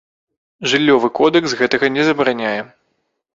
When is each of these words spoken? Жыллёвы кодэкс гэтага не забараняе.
Жыллёвы 0.71 1.09
кодэкс 1.19 1.51
гэтага 1.59 1.91
не 1.99 2.07
забараняе. 2.09 2.57